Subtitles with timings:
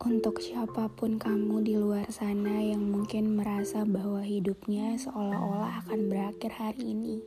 [0.00, 6.56] Untuk siapa pun kamu di luar sana yang mungkin merasa bahwa hidupnya seolah-olah akan berakhir
[6.56, 7.20] hari ini,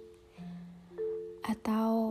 [1.45, 2.09] atau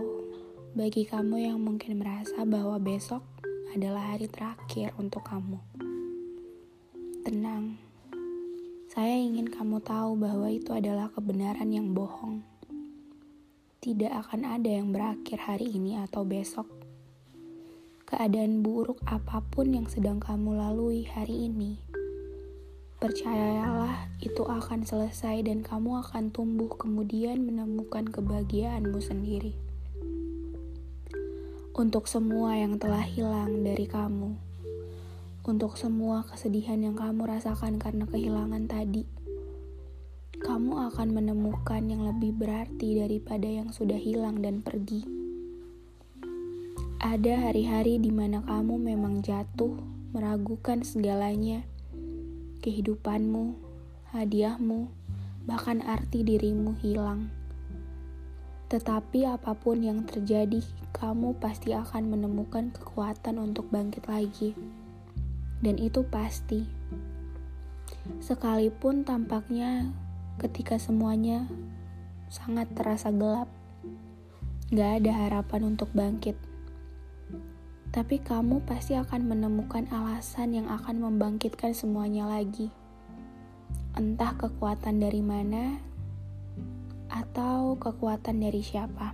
[0.78, 3.26] bagi kamu yang mungkin merasa bahwa besok
[3.74, 5.58] adalah hari terakhir untuk kamu,
[7.26, 7.74] tenang.
[8.86, 12.38] Saya ingin kamu tahu bahwa itu adalah kebenaran yang bohong.
[13.82, 16.81] Tidak akan ada yang berakhir hari ini atau besok
[18.12, 21.80] keadaan buruk apa pun yang sedang kamu lalui hari ini.
[23.00, 29.56] Percayalah, itu akan selesai dan kamu akan tumbuh kemudian menemukan kebahagiaanmu sendiri.
[31.72, 34.36] Untuk semua yang telah hilang dari kamu,
[35.48, 39.08] untuk semua kesedihan yang kamu rasakan karena kehilangan tadi,
[40.36, 45.21] kamu akan menemukan yang lebih berarti daripada yang sudah hilang dan pergi.
[47.02, 49.74] Ada hari-hari di mana kamu memang jatuh,
[50.14, 51.66] meragukan segalanya,
[52.62, 53.58] kehidupanmu,
[54.14, 54.86] hadiahmu,
[55.42, 57.26] bahkan arti dirimu hilang.
[58.70, 60.62] Tetapi apa pun yang terjadi,
[60.94, 64.54] kamu pasti akan menemukan kekuatan untuk bangkit lagi.
[65.58, 66.70] Dan itu pasti.
[68.22, 69.90] Sekalipun tampaknya
[70.38, 71.50] ketika semuanya
[72.30, 73.50] sangat terasa gelap,
[74.70, 76.51] gak ada harapan untuk bangkit
[77.92, 82.72] tapi kamu pasti akan menemukan alasan yang akan membangkitkan semuanya lagi.
[83.92, 85.76] Entah kekuatan dari mana,
[87.12, 89.12] atau kekuatan dari siapa.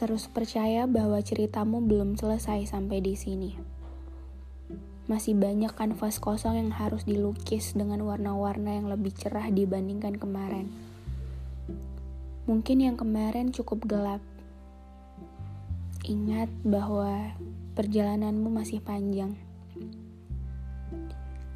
[0.00, 3.50] Terus percaya bahwa ceritamu belum selesai sampai di sini.
[5.08, 10.72] Masih banyak kanvas kosong yang harus dilukis dengan warna-warna yang lebih cerah dibandingkan kemarin.
[12.48, 14.24] Mungkin yang kemarin cukup gelap,
[16.08, 17.36] Ingat bahwa
[17.76, 19.36] perjalananmu masih panjang.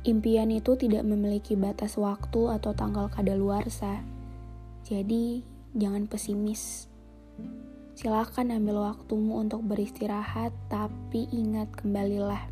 [0.05, 4.05] Impian itu tidak memiliki batas waktu atau tanggal kadaluarsa.
[4.85, 5.41] Jadi,
[5.73, 6.93] jangan pesimis.
[7.97, 12.45] Silakan ambil waktumu untuk beristirahat, tapi ingat kembalilah.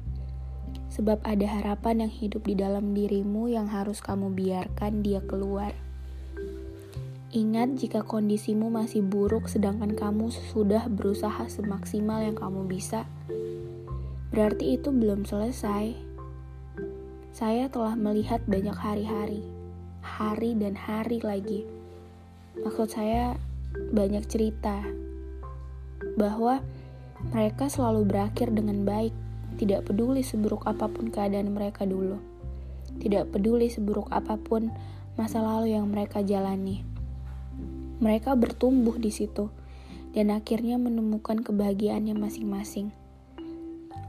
[0.88, 5.76] Sebab ada harapan yang hidup di dalam dirimu yang harus kamu biarkan dia keluar.
[7.30, 13.06] Ingat jika kondisimu masih buruk sedangkan kamu sudah berusaha semaksimal yang kamu bisa,
[14.34, 15.94] berarti itu belum selesai.
[17.30, 19.46] Saya telah melihat banyak hari-hari,
[20.02, 21.70] hari dan hari lagi.
[22.66, 23.38] Maksud saya
[23.94, 24.82] banyak cerita
[26.18, 26.58] bahwa
[27.30, 29.14] mereka selalu berakhir dengan baik,
[29.54, 32.18] tidak peduli seburuk apa pun keadaan mereka dulu.
[32.98, 34.74] Tidak peduli seburuk apa pun
[35.14, 36.90] masa lalu yang mereka jalani
[38.00, 39.52] mereka bertumbuh di situ
[40.16, 42.90] dan akhirnya menemukan kebahagiaannya masing-masing.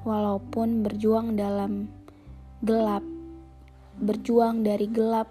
[0.02, 1.92] Walaupun berjuang dalam
[2.66, 3.06] gelap,
[4.02, 5.30] berjuang dari gelap,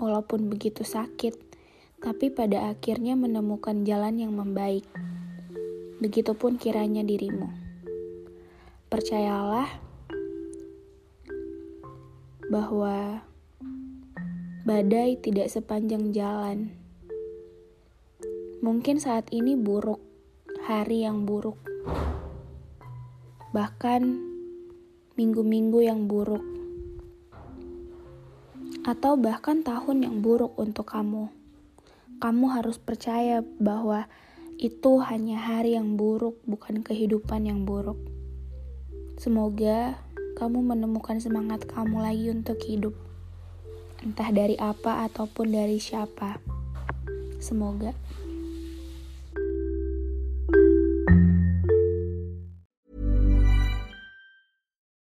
[0.00, 1.36] walaupun begitu sakit,
[2.00, 4.86] tapi pada akhirnya menemukan jalan yang membaik.
[6.00, 7.52] Begitupun kiranya dirimu.
[8.88, 9.68] Percayalah
[12.48, 13.20] bahwa
[14.64, 16.79] badai tidak sepanjang jalan
[18.60, 20.04] Mungkin saat ini buruk,
[20.68, 21.56] hari yang buruk,
[23.56, 24.20] bahkan
[25.16, 26.44] minggu-minggu yang buruk,
[28.84, 31.32] atau bahkan tahun yang buruk untuk kamu.
[32.20, 34.04] Kamu harus percaya bahwa
[34.60, 37.96] itu hanya hari yang buruk, bukan kehidupan yang buruk.
[39.16, 39.96] Semoga
[40.36, 42.92] kamu menemukan semangat kamu lagi untuk hidup,
[44.04, 46.36] entah dari apa ataupun dari siapa.
[47.40, 47.96] Semoga.